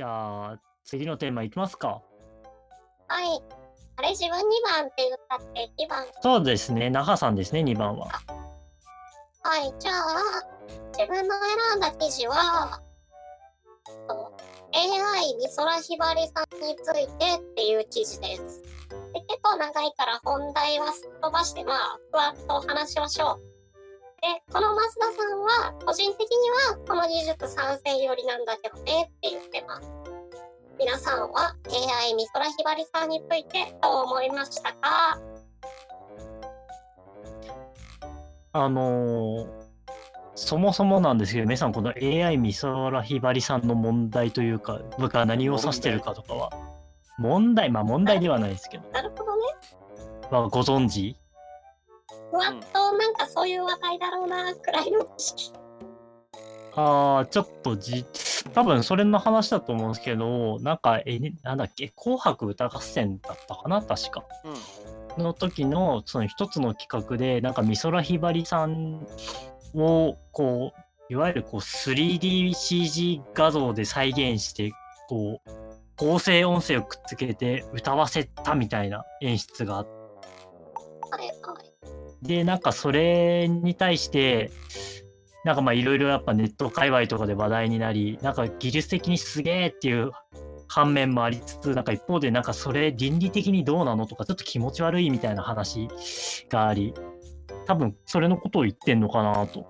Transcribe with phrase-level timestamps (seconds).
[0.00, 2.00] じゃあ、次のテーマいきますか。
[3.06, 3.42] はい。
[3.96, 4.40] あれ、自分2
[4.78, 6.06] 番って言ったって2番。
[6.22, 8.06] そうですね、那覇さんですね、2番は。
[8.06, 9.74] はい。
[9.78, 9.94] じゃあ、
[10.96, 11.34] 自分の
[11.68, 12.80] 選んだ記事は、
[14.08, 14.32] と
[14.72, 18.62] AI 美空ひばりさんについてっていう記事です。
[19.12, 23.49] で結構長いから本題はすっ飛ばして、まあ、ふわっとお話しましょう。
[24.22, 26.36] で、この増田さんは、個人的に
[26.72, 29.90] はこの技術賛成寄りなんだけどねって言ってます。
[30.78, 35.18] 皆さんは AI 美空ひばりさんについてどう思いましたか？
[38.52, 39.70] あのー
[40.36, 46.50] そもそもなんですけど、皆さん、この AI 美空ひばりさんの問題というか、僕は何を指してるかとかは、
[47.18, 49.42] 問題、まあ問題ではないですけど、なるほどね。
[50.30, 51.14] まあ、ご存知？
[52.30, 55.52] ふわっとなんかそういう話題だろうなくらいの知識。
[56.74, 58.04] ああ、ちょっとじ、
[58.54, 64.24] 多分それの話だと思うんですけど、なんか、え、なんだっけ、紅白歌合戦だったかな、確か。
[65.16, 65.22] うん。
[65.24, 69.06] の時の、その一つの企画で、なんか美空ひばりさん
[69.74, 74.70] を、こう、いわゆるこう 3DCG 画像で再現して、
[75.08, 75.50] こう、
[75.96, 79.90] 合成音声をくっつけて歌わせたみたいな演出があって。
[82.22, 84.50] で、なんかそれに対して、
[85.44, 90.10] なんかまあいろいろやっぱネット界隈とかで話題になり、なんか技術的にすげえっていう
[90.68, 95.88] 反面もありつつ、なんか一方でなんかそれ倫理的にどうなのとかちょっと気持ち悪いみたいな話
[96.50, 96.94] があり、
[97.66, 99.66] 多分それのことを言ってんのかなと。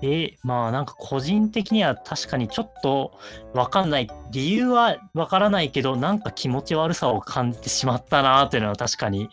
[0.00, 0.32] ですそうです。
[0.32, 3.12] で、まあなんか個人的には確かにちょっと
[3.54, 4.08] わかんない。
[4.30, 9.28] 理由はわからないけど、なんか気持ち悪さを感じてしまったなっていうのは確かに、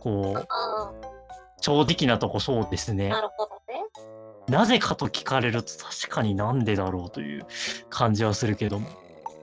[0.00, 0.92] こう、あ
[1.60, 3.20] 正直なとこそうですあ、ねな。
[3.20, 3.82] るほどね。
[4.48, 7.46] なぜかと聞かれると確かになんでだろうという
[7.88, 8.88] 感じはするけども。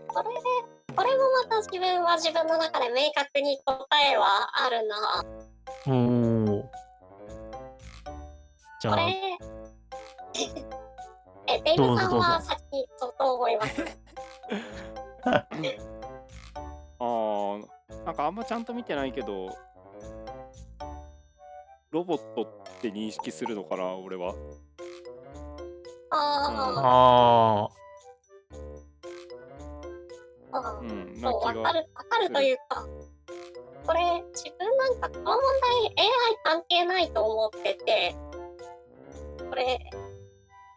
[0.07, 0.39] これで、
[0.95, 1.17] これも
[1.49, 4.25] また自分は自分の中で明確に答えは
[4.65, 5.23] あるな。
[5.87, 6.63] おー。
[8.81, 8.95] じゃあ、
[11.47, 13.83] え、デイブさんは先にどう思います
[15.25, 15.45] あ
[16.99, 19.49] あ、なんかあんまちゃんと見てないけど、
[21.91, 22.47] ロボットっ
[22.81, 24.33] て認識するのかな、俺は。
[26.11, 26.15] あ
[26.81, 27.69] あ
[30.51, 31.51] あ、ああうん、そな気が。
[31.53, 32.85] うわかる、わかるというか、
[33.85, 35.41] これ、自分なんかこの問
[35.95, 36.09] 題 AI
[36.43, 38.15] 関係ないと思ってて、
[39.49, 39.79] これ、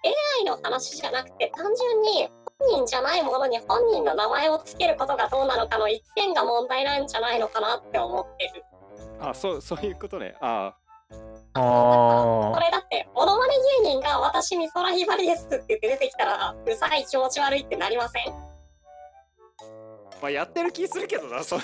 [0.04, 8.64] AI の話じゃなくて、単純に本人じゃないものに本人の名前を付けることがどうなのかの一点が問題なんじゃないのかなって思ってる。
[9.20, 10.34] あ、そう、そういうことね。
[10.40, 10.74] あ
[11.54, 13.54] あ、あこれだって、モノマネ
[13.84, 18.28] 芸人が私美空ひばりですって言って出てきたら、うざい気持ち悪いってなりません？
[18.28, 18.32] あ、
[20.22, 21.60] まあ、やってる気するけどな、そう。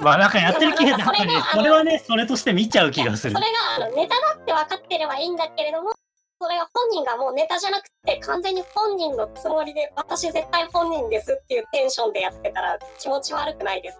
[0.00, 3.40] まあなんかやってる気が、なんかねそれが、それはね、それとして見ちゃう気がするそ。
[3.40, 3.46] れ
[3.78, 5.90] があのネタだって分かってればいいんだけれども、
[6.44, 13.98] それが本人がもうネタじゃなくて、完全に本人のつもりで、私絶対本人ですっていうテンションでやってたら気持ち悪くないです。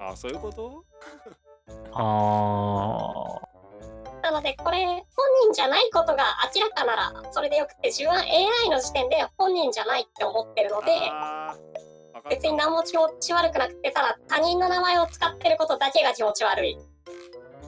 [0.00, 0.84] あ、そういうこと？
[1.94, 3.40] あ
[4.22, 5.02] なので、これ、本
[5.46, 10.92] 人じゃないことが明らかなら、それでよくて、自分は AI の時点で本人じゃないって思ってるので、
[12.30, 16.78] 別に何も気持ち悪くなくて、ただ他人の名前を使ってることだけが気持ち悪い。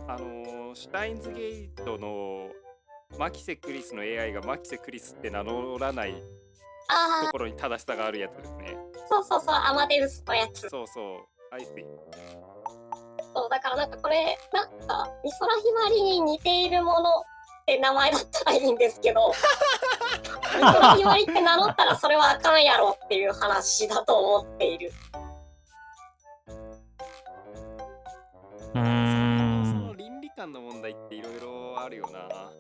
[0.07, 2.49] あのーシュタインズゲートの
[3.19, 6.23] マキセ・クリスの AI がマキセ・クリスって名乗らない
[6.89, 8.77] あところに正しさがあるやつですね。
[8.77, 10.69] あ、そうそうそう、アマデウスのやつ。
[10.69, 11.55] そうそう。
[11.55, 11.85] アイスイ。
[13.35, 17.23] そう、だからなんかこれ、なんか、美空ひばりに似ているものっ
[17.67, 19.33] て名前だったらいいんですけど、
[20.55, 24.93] 美空ひばりって名乗ったらそれはあかんやろっていう話だと思っている。
[28.75, 28.81] ー。
[28.81, 29.95] うーそんの。
[29.95, 32.51] 倫理観の問題っていろいろあるよな。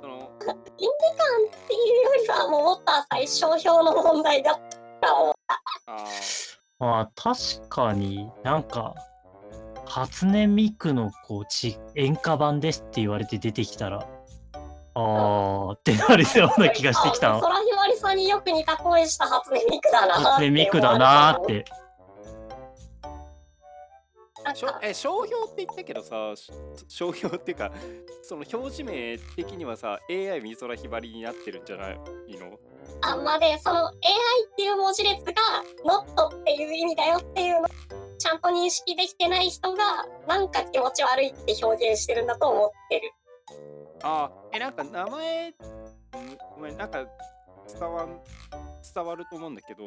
[0.00, 4.60] その倫理観っていうよりはもうもっと浅い商標の問題だっ
[5.00, 5.34] たと思う。
[5.46, 5.60] あ
[6.78, 8.94] まあ確かになんか
[9.86, 14.06] 初音ミクのこうち演歌版ですって言われて出てきたら
[14.94, 21.83] あーってなるような気がしてきた あ美空ひばりさんによく似た声した初音ミクだなって思われた初音ミクだなーってあ。
[24.54, 26.52] しょえ商標って言ったけどさ、し
[26.88, 27.72] 商標っていうか、
[28.22, 32.58] その表示名的にはさ、AI 美空ひばりになってるんじゃないの？
[33.00, 33.94] あまでその AI っ
[34.56, 35.32] ていう文字列が
[35.84, 37.64] not っていう意味だよっていうのを
[38.18, 43.12] ちゃんと認識できてない人がなんか気持ち悪いって表現してるんだと思ってる。
[44.02, 45.54] あえなんか名前、う
[46.56, 47.06] ごめんなんか
[47.66, 48.20] 伝わん
[48.94, 49.86] 伝わると思うんだけど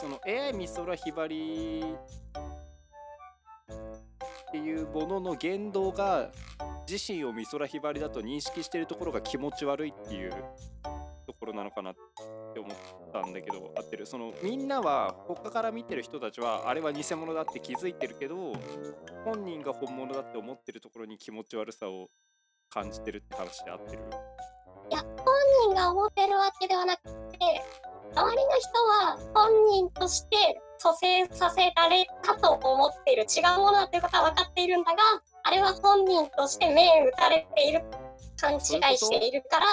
[0.00, 1.94] その AI 美空ひばり
[3.72, 6.30] っていうものの言動が
[6.88, 10.32] 自身を美空ひばりだと認識してるところが気持ち悪いっていう
[11.26, 11.94] ところなのかなっ
[12.54, 12.76] て思っ
[13.12, 14.06] たんだけど合ってる。
[14.06, 18.52] そのみんなは他から見てる人たちはあれは偽物だって気づいてるけど
[19.24, 22.08] 本人が本物だって思ってるところに気持ち悪さを
[22.72, 24.02] 感じてるって話で合ってる。
[24.90, 25.24] いや、本
[25.68, 34.98] 人が思ってるわけではなくて、周りの人は本人として蘇生させられたと思っている違うものだということは分かっているんだが、
[35.44, 37.84] あれは本人として目打たれている、
[38.40, 38.60] 勘違い
[38.98, 39.66] しているから、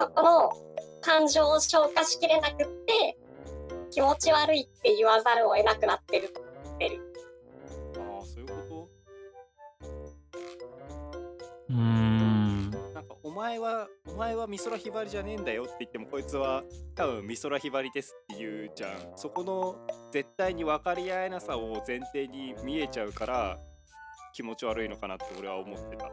[0.00, 0.52] そこの
[1.00, 3.18] 感情を消化しきれなくって、
[3.90, 6.32] 気持ち悪いって言わざるを得なくなってる。
[6.80, 7.11] あ
[13.32, 16.62] 前はお前は美空ひばりじゃねえんだよって言ってもこいつは
[16.94, 19.12] 多分美空ひばりですって言うじゃん。
[19.16, 19.76] そこの
[20.10, 23.58] 絶対に分かり合えなさを前提に見えちゃうから
[24.34, 26.10] 気持ち悪いのかなって俺は思ってた。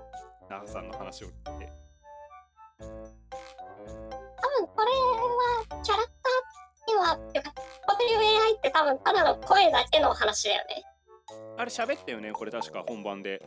[0.49, 1.71] 長さんの話を聞いて。
[2.79, 4.91] 多分これ
[5.75, 10.83] はキャラクターでは、てかこういう AI って多分ただの声だけの話だよね。
[11.57, 13.41] あれ喋ったよねこれ確か本番で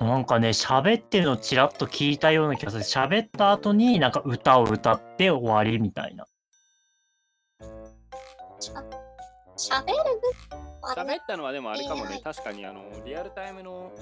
[0.00, 2.84] なんかね、喋ってるのちらっと聞いたような気がする。
[2.84, 6.26] 喋った後になんか歌を歌って終わりみたいな。
[8.60, 8.82] しゃ
[9.56, 9.94] 喋る？
[10.96, 12.14] 喋ったのはでもあれかもね。
[12.14, 13.92] AI 確かにあのリアルタイムの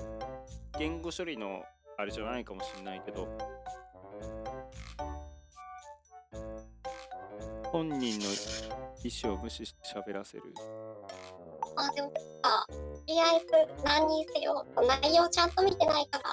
[0.78, 1.62] 言語処理の
[1.98, 3.26] あれじゃないかもしれないけど。
[7.64, 8.24] 本人の
[9.02, 10.44] 意思を無視して喋らせる
[11.76, 12.12] あ、でも
[12.42, 12.74] さ、と
[13.06, 14.64] りあえず何にせよ、
[15.02, 16.24] 内容ちゃんと見てないから、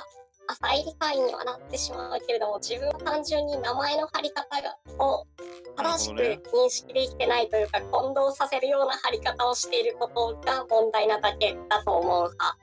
[0.47, 5.25] 浅い理解にはなってしまうけれども、自分は単純に名前の貼り方がを
[5.75, 12.57] 正しく認識できてないというか、混同させるような貼り方をしていることが問題なだけだと思う派。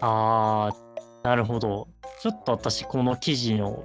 [0.00, 1.88] あー、なるほど。
[2.20, 3.84] ちょっと私この記事の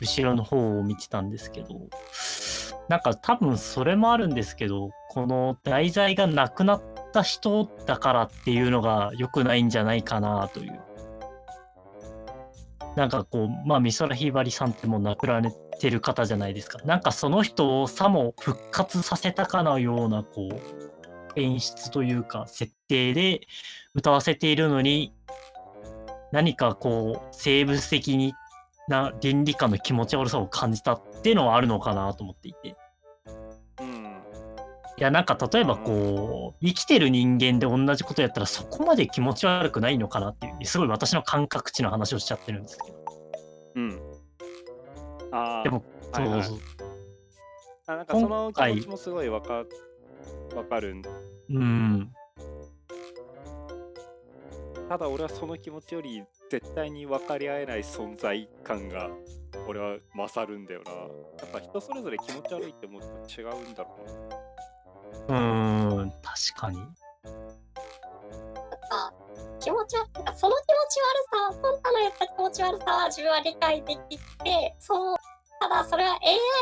[0.00, 1.68] 後ろの方を見てたんですけど、
[2.88, 10.80] なんか多分それもあるんですけど、この題材がなくなった人だからっていうのが良くないんじゃないかなという。
[12.96, 16.78] なんかこう、まあ美空ひばりさんってもう亡くなられてる方じゃないですか。
[16.84, 23.42] なんかその人をさも復活させたかのようなこう、演出というか設定で
[23.94, 25.14] 歌わせているのに、
[26.32, 28.34] 何かこう生物的に
[28.88, 32.76] な倫理観の気持ち悪さを感じたっていうのはあるのかなと思っていて。
[35.00, 42.98] うんいやなんか例えばこう生きてる人間で同じことやったらそこまで気持ち悪くないのかなっていうすごい私の感覚値の話をしちゃってるんですけど。
[43.76, 44.00] うん。
[45.32, 45.82] ああでも
[46.12, 46.44] はいはい。
[46.44, 46.58] そう
[47.86, 49.64] あなんかその気持ちもすごいわか
[50.54, 51.02] わかるん。
[51.48, 52.12] うん。
[54.86, 59.08] ただ俺はその気持ちより絶対に分かり合えない存在感が
[59.66, 60.92] 俺は勝るんだよな。
[60.92, 60.98] や
[61.46, 64.39] っぱ人それぞれ気持ち悪いって思うと違うんだろうな
[65.30, 66.10] うーん。
[66.22, 66.76] 確かに。
[66.78, 66.94] なんか
[69.60, 75.16] 気持ち悪いその気持ち悪さ本当の言った気持ち悪さは自分は理解できてそう
[75.60, 76.18] ただそれは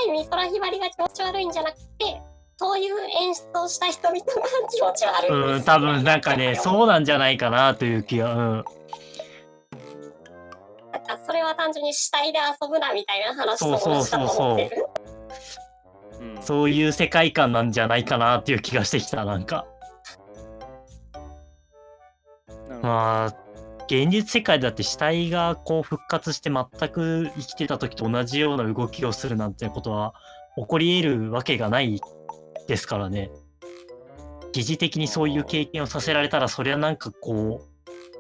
[0.09, 2.21] AI 美空ひばりが気持ち悪いんじゃなくて
[2.57, 4.25] そういう演出をした人々が
[4.69, 8.65] 気持ち悪いんですうん多分なんかねそうなんじゃないかなという気がうん。
[10.93, 14.87] なんかそれは単純に死体で遊ぶなみたいな話と同じだと思ってる。
[14.91, 15.68] うんそう
[16.71, 19.67] いう世界観なんじゃないかなっていう気がしてきたなんか。
[22.83, 23.49] まあ
[23.89, 30.15] 現実世界だって死体がこう復活して全く生きてた時と同じような動きをするなんてことは
[30.57, 32.01] 起こり得るわけがない
[32.67, 33.31] ですからね。
[34.53, 37.63] 疑似的にそういう経験をさせられたらそりゃなんかこ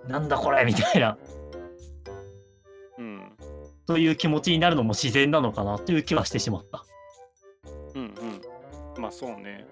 [0.06, 1.18] うなんだこれみたいな。
[2.98, 3.32] うん。
[3.86, 6.84] そういう気持ちになるのも自然なのかなという気はしてしまった。
[8.98, 9.64] まあそうね。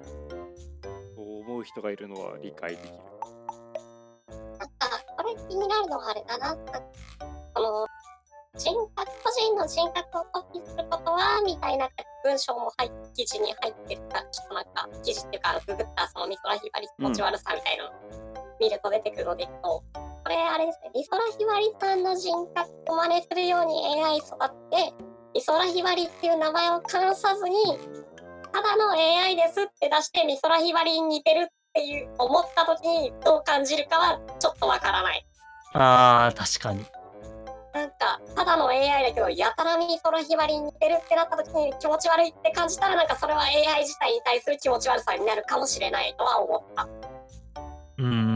[1.17, 2.95] そう思う人がいるのは理解できる。
[4.59, 6.81] なんかこれ気になるのはあれだななんか
[7.55, 7.87] この
[8.57, 11.89] 人格個人の人格をコピーすることはみたいな
[12.25, 17.85] 文章も入っ記事に入ってるからちょっとなんか記事っていうかググったその美空ひばり気持ち悪さみたいな。
[17.85, 20.91] の見ると出てくるのでいくと、これあれですね。
[20.95, 24.95] 美空ひばりさんの人格を真似するように AI 育って
[25.35, 27.55] 美空ひばりっていう名前を冠さずに
[28.57, 35.27] ただの AI ですって出して美空ひばりに似てるっていう思った時にどう感じるかはちょっとわからない。
[35.75, 36.87] あー確かに。
[37.75, 46.89] なんかかただの AI だけどやたら美空ひばりに似てるってなった時に気持ち悪いって感じたらなんかそれは AI 自体に対する気持ち悪さになるかもしれないとは思った。
[47.99, 48.36] うん。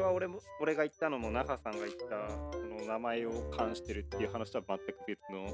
[0.00, 5.46] れは俺も俺が言ったのも那覇さんが言ったその名前を冠してるっていう話とは全く別の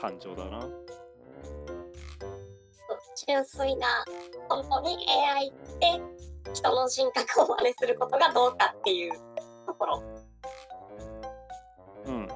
[0.00, 0.66] 感情だな。
[3.26, 3.86] 純粋な
[4.48, 6.00] 本当に AI って
[6.52, 9.12] 人の人格を真似することがどうかっていう
[9.66, 10.02] ところ。
[12.06, 12.28] うん。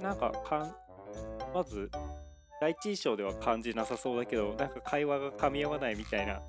[0.00, 0.74] なんかかん
[1.52, 1.90] まず
[2.60, 6.42] 第一印象では感じなさそうだけどなんか会話が噛み合わないみたいなと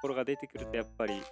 [0.00, 1.22] ころが出てくるとやっぱり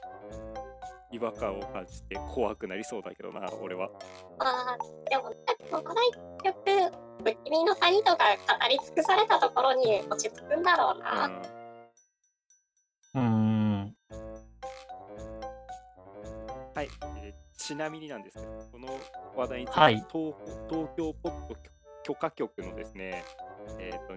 [1.13, 3.91] 違和感を感じて怖くなりそうだけどな俺は。
[4.39, 4.79] まあ
[5.09, 5.25] でも
[5.71, 6.55] この一曲
[7.23, 8.25] 不気味の谷とか
[8.61, 11.27] 語り尽くされたところに落ち着くんだろうな。
[11.27, 11.63] うん
[13.15, 13.97] うーん。
[16.75, 16.89] はい、
[17.23, 18.89] えーちなみになんですけど、この
[19.37, 20.35] 話題について、はい東
[20.69, 21.57] 東京ポッド
[22.03, 23.25] 許可局のですね、
[23.79, 24.17] えー、と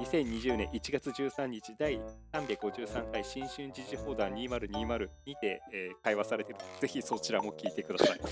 [0.00, 2.00] 2020年1月13日第
[2.32, 8.20] 353回新春時事報道2020にて、えー会話されているぜひそちらも聞いてください。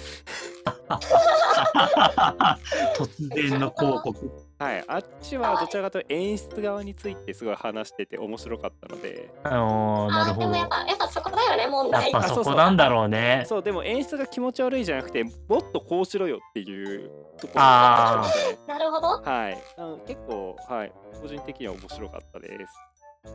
[2.96, 4.47] 突然の広告。
[4.58, 10.40] はい、あっちはどちらかというと演出側についてすごい話してて面白かったので、あのー、なるほど。
[10.40, 12.10] でもやっぱやっぱそこだよね問っ題。
[12.10, 13.44] ぱそこなんだろうね。
[13.46, 17.08] そう、でも演出が気持ち悪いじゃなくて、もっとこうしろよっていう
[17.40, 19.08] ところがあったので、なるほど。
[19.22, 23.30] はい、あの結構、はい、個人的には面白かったです。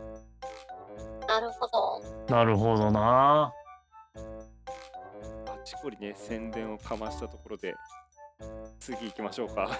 [1.26, 1.66] なるほ
[2.28, 2.34] ど。
[2.34, 3.50] なるほどな。
[5.46, 7.74] あっちこりね、宣伝をかましたところで、
[8.78, 9.78] 次行きましょうか。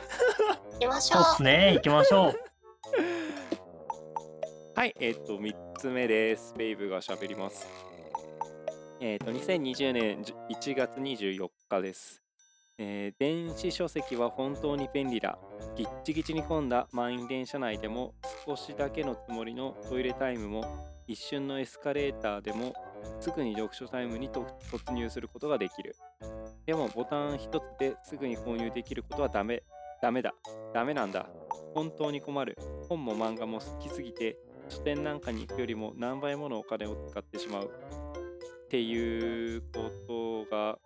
[0.74, 1.22] 行きましょう。
[1.22, 1.72] そうっすね。
[1.74, 2.34] 行きましょう。
[4.74, 6.54] はい、えっ、と、3つ目です。
[6.56, 7.68] ベイブが喋ります。
[9.00, 12.24] えっ、と、2020年じ1月24日です。
[12.76, 15.38] えー電子書籍は本当に便利だ。
[15.76, 18.14] ぎっちぎちに混んだ満員電車内でも
[18.46, 20.64] 少しだけのつもりのトイレタイムも
[21.06, 22.74] 一瞬のエスカレーターでも
[23.20, 25.96] すぐに読書タイムに突入することができる。
[26.66, 29.62] でもボタン一つですぐに購入できることはダメ。
[30.02, 30.34] ダメだ。
[30.72, 31.28] ダメなんだ。
[31.74, 32.56] 本当に困る。
[32.88, 37.70] 本も漫画も好きすぎて書店なんかに行くよりも何倍ものお金を使ってしまう
[38.66, 40.78] っていうことが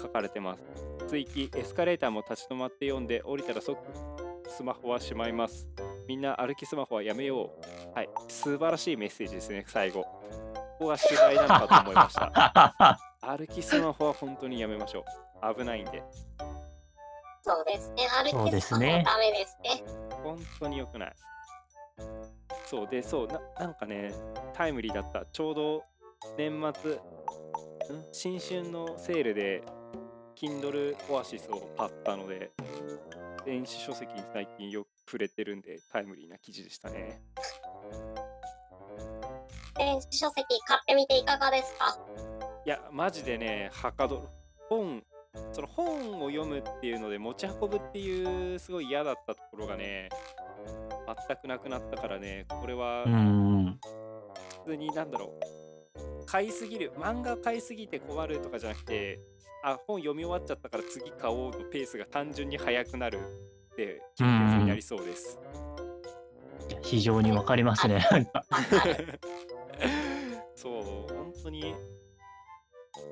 [0.00, 0.62] 書かれてます。
[1.08, 3.78] 追記エスカレーターも立ち止まって読んで降りたら即
[4.48, 5.68] スマホはしまいます。
[6.06, 7.52] みんな歩きスマホはやめよ
[7.92, 7.94] う。
[7.94, 10.06] はい、素晴らしいメッセージですね、最後。
[10.78, 12.98] ここが主題なのかと思いました。
[13.20, 15.04] 歩きスマホは本当にやめましょ
[15.42, 15.54] う。
[15.54, 16.02] 危ないんで。
[17.42, 18.06] そうですね。
[18.08, 19.82] 歩きスマホですねダメですね。
[20.22, 21.16] 本当に良くない。
[22.66, 24.12] そうで、そうな、なんかね、
[24.54, 25.26] タイムリーだった。
[25.26, 25.84] ちょうど
[26.36, 26.98] 年末、ん？
[28.12, 29.64] 新春のセールで、
[30.36, 32.52] Kindle オアシスを買ったので、
[33.44, 37.20] 電子書籍に最近よく触れてるんで、タイムリーな記事でしたね。
[39.78, 41.98] 電子書籍買ってみていかがですか？
[42.66, 44.22] いや、マジでね、はかどる。
[44.68, 45.02] 本、
[45.52, 50.10] その本を読むっていうので持ち運ぶっていうすごい嫌だったところがね、
[51.28, 53.78] 全くなくなったからね、これはうーん。
[54.64, 55.32] 普通になんだろ
[55.96, 59.18] う買いすぎる漫画買いすぎて困るとかじゃなくて
[59.64, 63.18] あ本読み終わっちゃったから次買おうのペースが単純に速くなる
[63.72, 65.38] って気になりそうです。
[66.82, 68.06] 非常にわかりますね。
[70.54, 70.82] そう
[71.14, 71.74] 本当に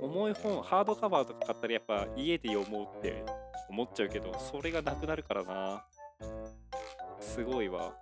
[0.00, 3.24] 重い本ハードカバーとか買ったらやっぱ家で読もうって
[3.68, 5.86] 思っちゃうけどそれがなくなるからな
[7.20, 7.92] すごいわ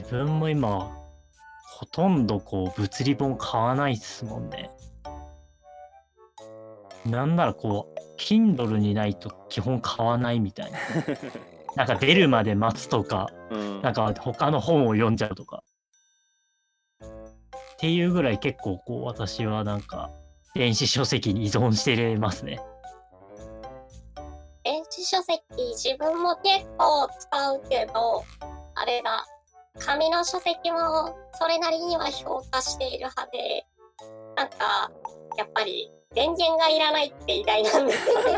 [0.00, 0.88] 自分も今、
[1.68, 4.70] ほとんどこう物理本買わないですもんね。
[7.04, 10.78] なんならこう、Kindle にないと基本買わないみたいな。
[11.76, 15.62] なんか出るまで待つとか、うんなんか他の本を読んじゃうとか。
[17.00, 17.06] っ
[17.78, 20.10] ていうぐらい結構こう私はなんか
[20.54, 22.60] 電子書籍に依存してますね。
[24.64, 25.40] 電子書籍
[25.74, 28.22] 自分も結構使うけど
[28.74, 29.24] あれだ
[29.78, 33.66] 紙の書籍もそれなりには評価している派で
[34.36, 34.90] なんか
[35.38, 38.32] やっぱり電源がいらないって偉大なんですよね。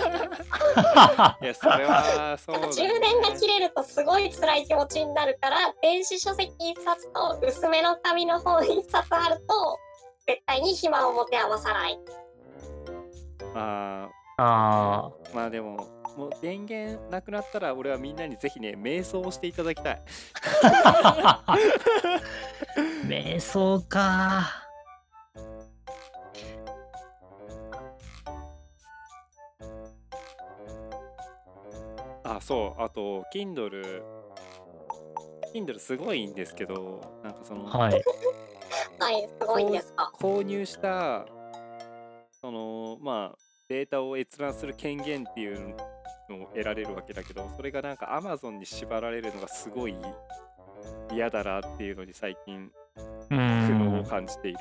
[1.41, 9.79] いやそれはそうだ、ね、充電が切れるとすごい辛い気持ちになるから電子書籍一冊と薄めの紙の本一冊あると
[10.27, 11.99] 絶対に暇を持て余さない。
[13.55, 15.35] ああー。
[15.35, 15.79] まあでも
[16.19, 20.03] もう電源なくなったら俺はみんなにぜひね瞑想をしていただきたい。
[23.09, 24.72] 瞑想か。
[32.37, 34.03] あそうあと Kindle
[35.55, 38.03] Kindle すごいんですけどなんかその、はい。
[38.99, 40.11] はい、すごいんですか？
[40.19, 41.27] 購入した
[42.41, 45.77] そのまあデータを閲覧する権限っていう
[46.31, 49.97] のを得られるわけだけどそれがなんか Amazon に縛られるのがすごい
[51.13, 52.71] 嫌だなっていうのに最近
[53.31, 54.07] う苦悩をん。
[54.07, 54.59] 感じている。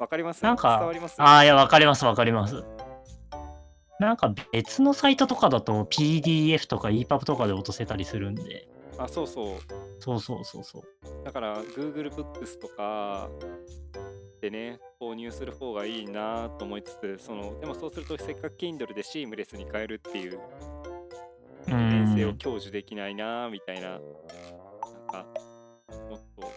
[0.00, 0.42] わかります？
[0.42, 1.14] なんか伝わります？
[1.22, 2.64] ああ、いや、わかります、わかります。
[4.06, 8.68] なんか別のサイトとかだと PDF とか EPUB とかで落とせたりするんで。
[8.98, 9.56] あそうそう
[10.00, 11.24] そうそうそうそう。
[11.24, 13.30] だから Google Books とか
[14.40, 20.38] でね購入する方がいいなと思いつつそのでもそうするとせっかく Kindle でシームレスに変えるっていう
[21.68, 22.38] う利便性をん。
[22.38, 25.26] 享受できないなみたいななんか
[26.10, 26.52] もっと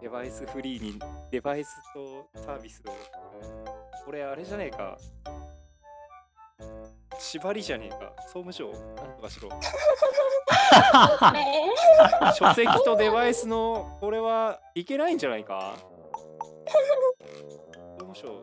[0.00, 0.98] デバイスフリーに
[1.30, 2.92] デバイスとサービスを
[4.04, 4.98] これあれじゃねえか
[7.22, 8.12] 縛りじゃねえか。
[8.26, 8.68] 総務省。
[8.68, 9.48] なんとかしろ。
[11.32, 11.70] ね
[12.34, 15.76] 書籍とデバイスのこれはいけないんじゃないか。
[16.66, 18.42] 総務省と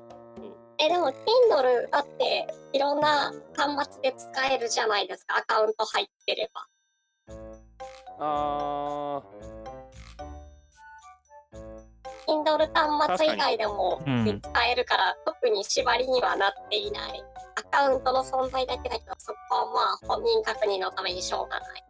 [0.77, 5.37] え、でも Kindle だっていろんな端末で使えるじゃないですか。
[5.37, 6.65] アカウント入ってれば。
[8.21, 9.21] あ
[12.29, 14.39] Kindle 端末以外でもうん。
[14.39, 17.23] 使えるから、特に縛りにはなっていない。
[17.55, 21.83] アカウントの存在だけだけど、そこはまあ本人確認のためにしょうがない。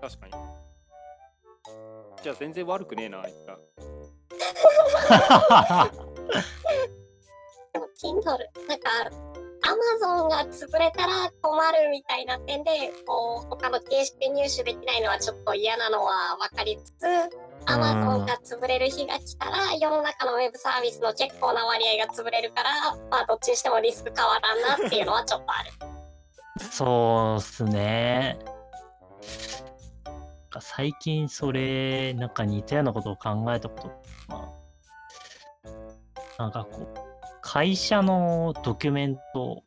[0.00, 0.32] 確かに。
[2.22, 3.56] じゃあ全然悪くねえなあいつら
[7.74, 8.24] でも Kindle、
[8.66, 8.90] なんか
[9.68, 12.70] Amazon が潰れたら困るみたいな点で、
[13.06, 17.04] こう他の形式で入手できないのはちょっと嫌なのは分かりつつ、
[17.66, 22.70] Amazon が潰れる日が来たら、世の中のウェブサービスの結構な割合が潰れるから、
[23.10, 25.70] まあどっちにしてもリスク変わらんなっていうのはちょっとある。
[26.70, 28.38] そうっすね。
[30.60, 33.88] 最近それ、なんか似たようなことを考えたこと、
[34.28, 34.52] ま
[36.38, 37.07] あ、なんかこう、
[37.50, 39.62] 会社のドキュメント、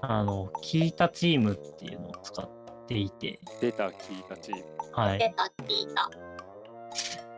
[0.00, 2.50] あの、聞いたチームっていうのを使っ
[2.88, 5.18] ていて、出た聞いたチームはい。
[5.20, 6.10] 出た聞いた。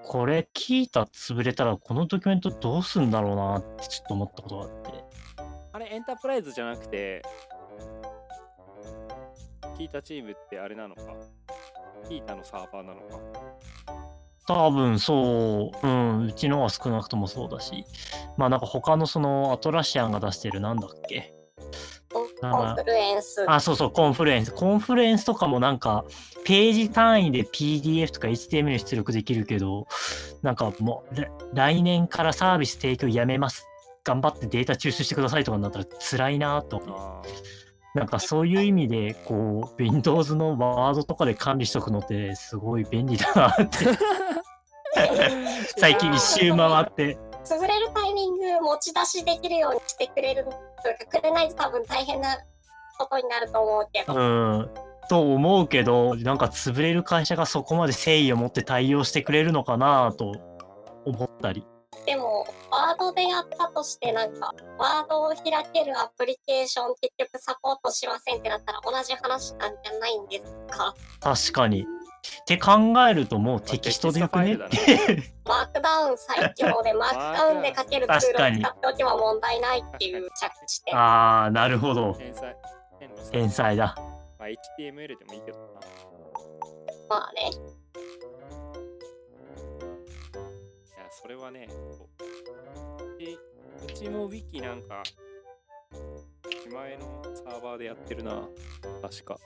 [0.02, 5.04] これ聞いた潰れたらこのドキュメントどうすんだろうなってちょっと思ったことがあって。
[5.74, 7.20] あれエンタープライズじゃなくて
[9.76, 11.02] Qiita Team ってあれなのか？
[12.08, 13.18] Qiita のサーバーなのか？
[14.46, 17.84] 多分そう、うん、うちのは少なくともそうだし、
[18.36, 21.34] まあなんか他のそのアトラシアンが出してるなんだっけ？
[22.40, 23.44] コンフルエンス。
[23.48, 24.52] あ、そうそう、コンフルエンス。
[24.52, 26.04] コンフルエンスとかもなんか、
[26.44, 29.88] ページ単位で PDF とか HTML 出力できるけど、
[30.42, 33.66] なんかもう、ら来年からサービス提供やめます。
[34.04, 37.63] 頑張ってデータ抽出してくださいとかになったら辛いなと思って。
[37.94, 43.78] あなんかそういう意味で、こう、Windows のワードとかで管理しとくのってすごい便利だなって、
[45.78, 47.18] 最近一周回って。
[47.44, 50.50] 潰れるタイミング持ち出しできるようにしてくれると
[50.88, 52.38] いうかくれないと多分大変な
[52.98, 54.70] ことになると思うけど、うん。
[55.08, 60.34] と思うけど、なんか潰れる会社がそこまで誠意を持って対応してくれるのかなと
[61.04, 61.66] 思ったり。
[62.86, 70.44] ワードでやったとしてなんかワードを開けるアプリケーション結局サポートしませんってなったら同じ話なんじゃないんです
[70.76, 70.94] か？
[71.20, 71.82] 確かに。
[71.82, 72.72] って考
[73.08, 75.34] えるともうテキストでよくねって。
[75.44, 82.14] マークダウン最強で マークダウンで書けるツールを使っておけば問題ないっていう着地点ああ、なるほど。
[82.14, 82.56] 天才
[82.98, 83.94] 天の才天才だ。
[84.38, 85.66] まあ、HTML でもいいけどな
[87.10, 87.50] まあね
[91.22, 91.68] それはね
[93.18, 93.36] で
[93.86, 95.02] うちも Wiki なんか
[96.64, 98.48] 自前のサーバーでやってるな
[99.02, 99.38] 確か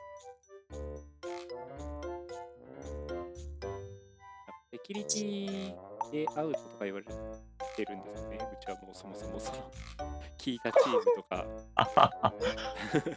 [4.70, 5.74] セキュリティ
[6.12, 9.70] でアウトとか言われてるんですよねうちはもうそもそもその
[10.38, 11.46] 聞いたチームとか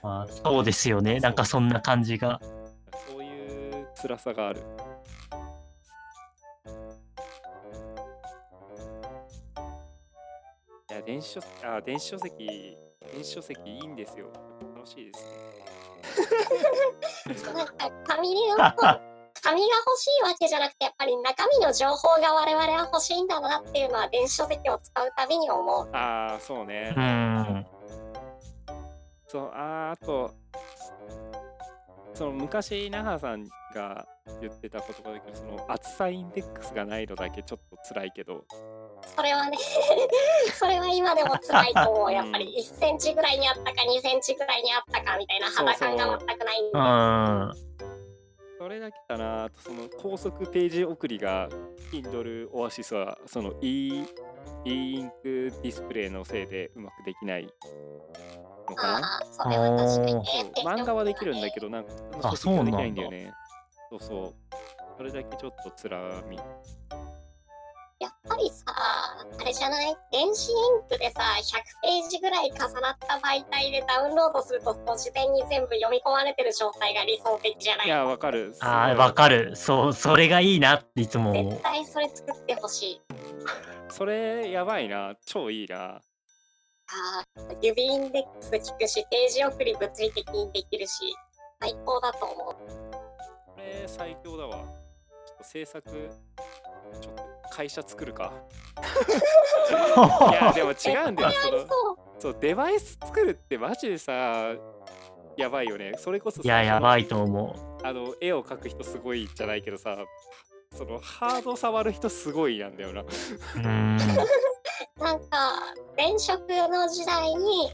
[0.04, 1.20] あそうですよね。
[1.20, 2.40] なんかそんな感じが。
[3.08, 4.62] そういう辛さがある。
[11.12, 12.78] 電子書籍、あ、電子書籍、
[13.14, 14.28] 電子書籍いいんですよ。
[14.74, 15.12] 楽しいで
[17.38, 17.54] すね。
[17.54, 17.74] なんか
[18.08, 27.00] 紙の紙が欲しいわけじゃなくてやっぱり中身の情報が我々は欲しいんだなっていうのは電子書籍を使うたびに思うああ、そうねう。
[27.02, 27.66] ん。
[29.28, 30.32] そうあーあと
[32.14, 34.08] その昔那覇さんが
[34.40, 38.46] 言ってた言葉だけどその厚さインデックスがないのだけちょっと辛いけど
[39.16, 39.58] それはね、
[40.54, 42.12] それは今でも辛いと思う。
[42.14, 46.72] やっぱり1センチぐらいにあったか2センチぐらいにあったかみたいな肌感が全くないんで。
[46.74, 47.72] うん。
[48.62, 51.50] それだけかなその高速ページ送りが
[51.92, 54.04] Kindle Oasis はその e,
[54.66, 57.48] e インクディスプレイのせいでうまくできない
[58.70, 60.24] のかなそれは確かにね
[60.56, 60.66] そう。
[60.66, 63.34] 漫画はできるんだけどなんかあそうなんだできないんだよね
[63.90, 64.34] そうそう
[64.96, 66.40] それだけちょっとつらみ
[68.02, 69.96] やっぱりさ、あれじゃない？
[70.12, 70.56] 電子イン
[70.90, 77.86] クでさ、100ページぐらい重なった媒体でダウンロードすると、事前に全部読み込まれてる状態が理想的じゃない？
[77.86, 79.56] いやわかるああ、わかる。
[79.56, 81.62] そう、それがいいなっていつも絶。
[81.62, 83.02] 対それ作ってほしい。
[83.90, 91.16] それやばいな超いいなあー指インデックス聞くし、ページ送り物理的にできるし、
[91.62, 92.56] 最高だと思う。
[93.46, 96.10] これ最強だわちょっと制作
[97.00, 98.34] ちょっと会社作るか
[100.32, 101.68] いやでも違うんだよその
[102.20, 102.38] そう。
[102.40, 104.54] デバイス作るってマジでさ
[105.38, 107.86] やばいよねそれこそさいや、やばいと思う。
[107.86, 109.98] あの絵を描く人すごいじゃないけどさ
[110.76, 113.98] そのハード触る人すごいなんだよなうーん。
[115.02, 117.72] なんか、前職の時代に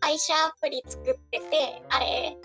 [0.00, 2.36] 配車アプリ作ってて、あれ、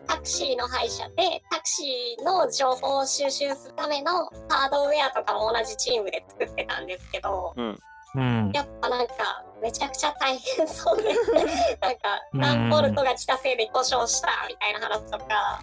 [0.00, 7.78] タクシーの配車で、タクシーの情報を収集するためのハードウェアとかも同じチームで作ってたんですけど、うん。
[8.16, 8.50] うん。
[8.54, 9.14] やっぱなんか、
[9.60, 11.14] めちゃくちゃ大変そうで、
[11.80, 15.60] なんか、うん何ボルトが来たせいで故障したみたいな話とか、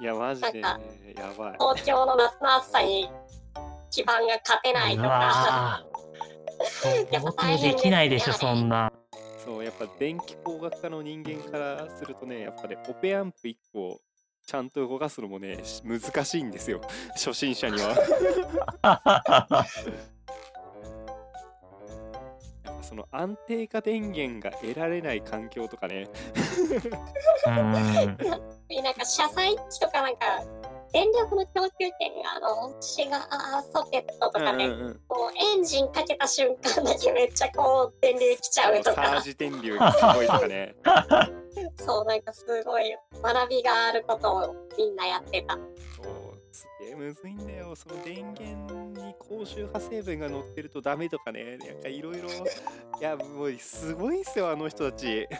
[0.00, 1.52] いやマジで、ねなん、やばい。
[1.52, 3.10] 東京の夏の暑さに
[3.90, 5.92] 基盤が勝てないうとか、わー。
[6.64, 7.04] そう
[7.62, 8.92] できないでしょ、そんな。
[9.44, 14.00] そうやっぱ電気工学科の人間からするとねやっぱねオペアンプ1個
[14.46, 16.80] ちゃんと動かすのもねし難しいんですよ。
[17.14, 17.94] 初心者には。
[22.64, 26.08] やっぱその安定化電源が得られない環境とかね。
[27.46, 27.72] うん。
[27.72, 30.42] なんか車載機とかなんか
[30.92, 35.00] 電力の供給権があのシガーソケットとかで、うんうんうん。
[35.08, 40.74] こうエンジンかけた瞬間だけめっちゃこう電流来ちゃうとサーかジ電流がすごいとかね。
[41.76, 45.54] そうなんかすごい学びがあることをみんなやってた。
[45.54, 45.60] そ
[46.02, 46.04] う
[46.52, 47.74] すげえむずいんだよ。
[47.74, 51.56] その電源に高周波成分が乗ってるとダメとかね。
[51.56, 52.32] なんかいろいろい
[53.00, 55.26] やもうすごいんすよあの人たち。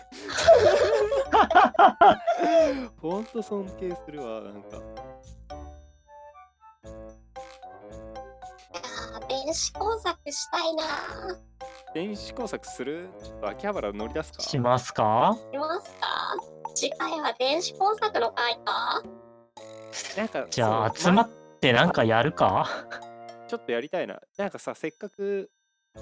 [3.02, 4.80] ほんと尊敬するわなんか
[9.52, 10.84] あー電子工作したいな。
[11.94, 13.10] 電子工作する？
[13.22, 14.42] ちょっと秋葉原乗り出すか？
[14.42, 15.36] しますか？
[15.52, 15.98] しますか？
[16.74, 19.02] 次回は電子工作の回か？
[20.16, 21.28] なんかじゃあ集まっ
[21.60, 22.66] てなんかやるか？
[23.46, 24.20] ちょっとやりたいな。
[24.38, 25.50] なんかさせっかく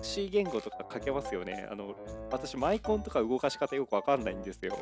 [0.00, 1.66] C 言語とか書けますよね。
[1.68, 1.96] あの
[2.30, 4.78] 私マイコンとか動かし方よくわかんないんですよ。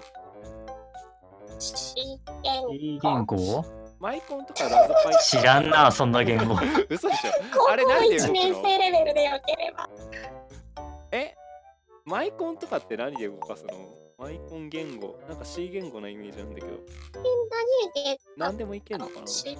[1.58, 3.64] C い言い言語？
[4.00, 6.54] マイコンとかラズパイ知らんな、そんな言語。
[6.88, 7.30] 嘘でしょ。
[7.52, 9.88] 高校あれなんで動1くの年生レベルでよければ。
[11.10, 11.34] え？
[12.04, 13.72] マイコンとかって何で動かすの？
[14.18, 15.18] マイコン言語。
[15.28, 16.68] なんか C 言語なイメージなんだけど。
[17.14, 18.20] 何で。
[18.36, 19.58] 何でもいけんのかな？C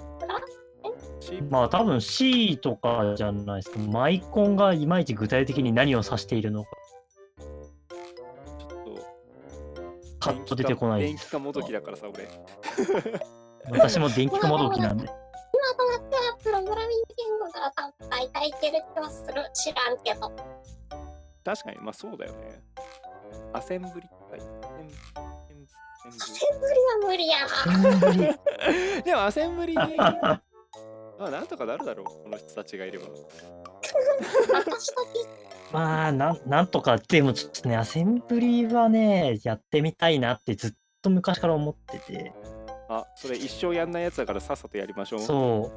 [1.49, 3.79] まあ多分 C とかじゃないですか。
[3.79, 6.69] マイコンがいまいち具体的に何を指しているのか、
[7.37, 9.05] ちょっと。
[10.21, 11.01] パッと出てこない。
[11.01, 12.25] 電気化もどきだからさ俺
[13.71, 15.05] 私も電気化もどきなんで。
[15.05, 15.13] 今
[15.75, 19.33] となってはプログラミング言語なら多分大体いける気はする。
[19.53, 20.31] 知らんけど。
[21.43, 22.61] 確かにまあそうだよね。
[23.53, 24.89] アセンブリって書いてある
[26.05, 27.45] アセンブリは無理やな。
[27.45, 28.17] アセンブリ。
[28.17, 28.23] ブ
[28.97, 30.41] リでもアセンブリに ま
[31.19, 33.07] あなんとかなるだろうこの人たちがいれば。
[34.53, 35.01] 私と
[35.71, 42.33] まあなん、なんとか、でもちょっとね、アセンブリはね、やってみたいなってずっと昔から思ってて。
[42.91, 45.71] あそれ一生やんないやつだからさっさとやりましょうそ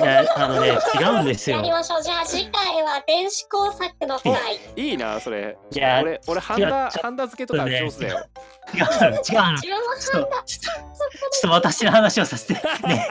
[0.00, 0.02] う。
[0.04, 1.62] いや、あのね、違うんですよや。
[1.62, 4.32] りましょうじゃあ次回は電子工作の回
[4.76, 8.26] いいなそれいや、俺俺ハンダハンダ付けとか上手だよ
[8.72, 9.18] 違うの、違うの。
[9.18, 12.54] 自分もちょっと、ちょっと、ちょっと私の話をさせて。
[12.54, 12.60] ね、
[12.94, 13.08] ね、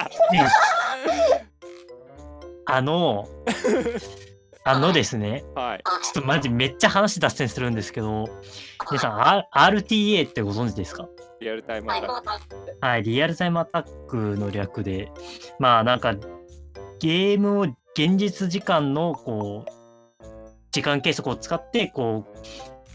[2.66, 3.28] あの、
[4.63, 5.84] あのですね、はい。
[6.04, 8.28] ちょっとマジめっちゃ話脱線するんですけど、
[8.91, 11.08] 皆さん、R- RTA ってご存知ですか？
[11.39, 12.78] リアルタイムアタック。
[12.80, 15.12] はいリアルタイムアタックの略で、
[15.58, 16.13] まあなんか、
[17.00, 17.62] ゲームを
[17.95, 20.24] 現実時間のこう、
[20.71, 22.38] 時間計測を使って、こう、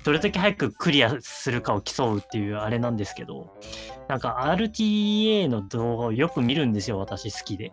[0.04, 3.52] どれだけ早くクリアするかを競うっていうあれなんですけど、
[4.06, 7.72] なんか RTA の動画をよく見るんですよ、私好きで。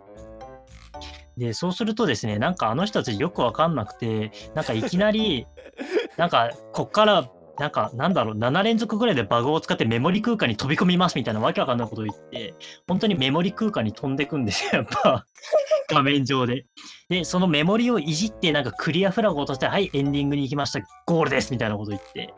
[1.37, 5.47] で、そうするとですね、なんかあの人たちよくわかんなくて、なんかいきなり、
[6.17, 12.55] なんかこっから、なんかなんだろう、7連続ぐらいでバグを使ってメモリ空間に飛び込みますみたいなわけわかんないことを言って、
[12.87, 15.25] 本当にメモリ空間に飛んでくんですよ、やっぱ。
[15.89, 16.65] 画面上で。
[17.09, 22.33] で、そのメモリをいじって、なんかクリアフラグを落として、はい、エンディングに行きました、ゴールですみたいなこと言って。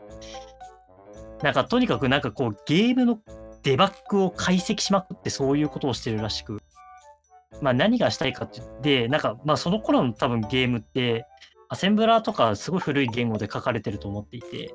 [1.42, 3.18] なんかとにかくなんかこう、ゲームの
[3.62, 6.60] デバッグを解析しまくってそういうことをしてるらしく。
[7.60, 11.26] まあ何がしたいかって言って、なんかまあその頃の多分ゲームって、
[11.68, 14.74] アセンブラーとかすごい古い言語で書かれてると思っていて、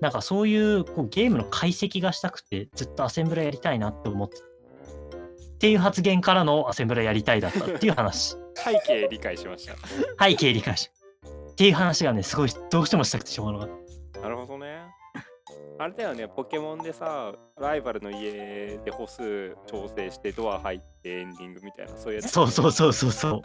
[0.00, 4.36] なんかそういうこうゲームの解析がしたくて、ずっとアセンブラやりたいなって思って。
[4.36, 8.36] っていう発言からのアセンブラやりたいだったっていう話。
[8.54, 9.74] 背景理解しました。
[10.22, 10.90] 背景理解し。
[11.52, 13.85] っていう話がね、すごいどうしてもしたくてしょうがなかっなるほどね。
[15.78, 22.28] あれだよね、ポケモンでさ、ライバルの家で歩数調整してドア入ってエンディングみたいな、そういうやた。
[22.28, 23.42] つそうそうそうそうそう。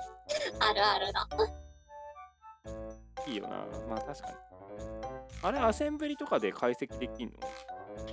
[0.59, 1.27] あるあるだ。
[3.27, 3.49] いいよな。
[3.89, 4.35] まあ確かに。
[5.43, 7.33] あれ、アセンブリとかで解析できんの？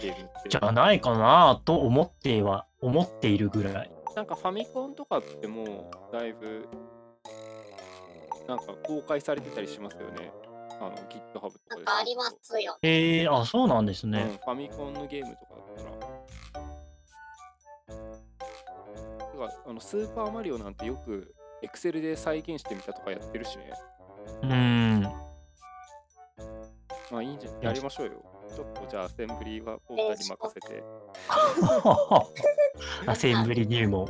[0.00, 0.48] ゲームって。
[0.48, 3.90] じゃないかなと思っては、思っているぐらい。
[4.16, 6.68] なんかファミコンとかってもうだいぶ
[8.48, 10.32] なんか公開されてたりしますよね。
[10.80, 12.78] あの GitHub とかでなんかありますよ。
[12.82, 14.38] えー、あ、そうなんですうん、ね。
[14.44, 15.90] ファミコンのゲームとかだったら。
[19.32, 23.72] てかあのスーパーマリオなんてよく Excel で再現してみたとかやってるしね。
[24.42, 25.02] うーん。
[27.10, 27.60] まあいいんじゃん。
[27.60, 28.12] やりましょうよ。
[28.54, 30.84] ちょっとじゃあアセンブリはポーターに任せて。
[33.06, 34.08] アセンブリ入門。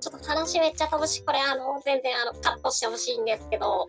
[0.00, 3.86] ちょっと話めっちゃ飛ぶし、これあの、全然あの、カットしてほしいんですけど、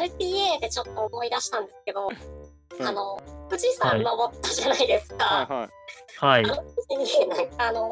[0.00, 5.24] RTA でちょっと思い出したんですけど、うんあの、富士山登ったじゃないですか。
[5.24, 6.42] はいはい。
[6.44, 6.56] はいあ。
[6.56, 7.91] の時に、なんかあの、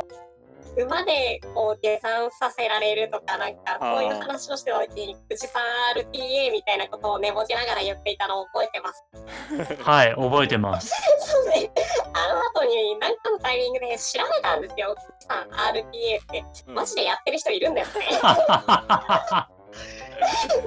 [0.84, 5.62] 馬でこう下山させられるとか、なんかそういう話をしておいて、富士山
[5.96, 9.04] RTA みたいなことを寝ぼけながら言っていたのを覚えてます。
[9.82, 10.94] はい、覚えてます。
[11.20, 11.70] そうね、
[12.14, 14.94] あの後に何かのタイミングで調べたんですよ。
[14.94, 15.84] 富士山 RTA っ
[16.26, 18.06] て、うんマジでやってる人いるんですね。
[18.22, 18.30] な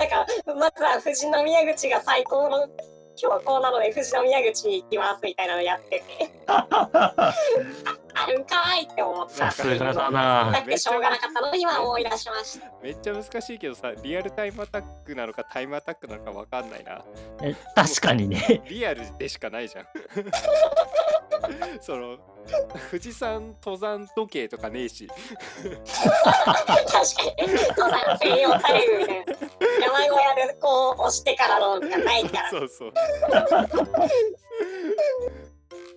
[0.05, 2.67] んか、まずは富士宮口が最高の
[3.15, 9.51] 標高なので、富士宮口に行きますみたいなのやってて、 あるんかーいって思った。
[9.51, 12.71] さすがだなだってしょうがなかったのを今思い出しました。
[12.81, 17.03] めっちゃ難しいけどさ、リアルタイムアタックなのかタイムアタックなのかわかんないな。
[17.41, 18.61] え確かにね。
[18.67, 19.85] リアルでしかないじゃん。
[21.81, 22.17] その
[22.91, 25.07] 富士山登山時計とかねえし。
[25.07, 25.23] 確か
[27.23, 27.29] に、
[27.77, 29.33] 登山専用タイムみたいな。
[29.81, 32.49] 山小屋でこう押してからのがないから。
[32.51, 32.93] そうそう。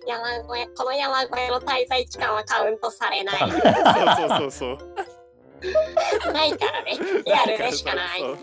[0.05, 3.37] 山小屋、この山小屋の滞在期間はカウントされない。
[3.39, 3.61] そうそう
[4.29, 4.77] そうそう。
[6.31, 6.97] ないからね。
[7.25, 8.23] リアルでしかない。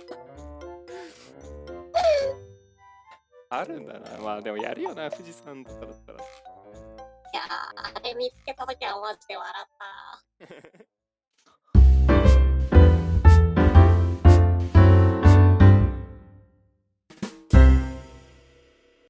[3.51, 4.19] あるんだな。
[4.21, 6.19] まあでもやるよな、富士山とかだったら。
[7.35, 7.43] いや、
[7.75, 10.85] あれ見つけたときはマジで笑った。